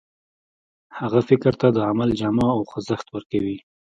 [0.99, 3.57] هغه فکر ته د عمل جامه او خوځښت ورکوي.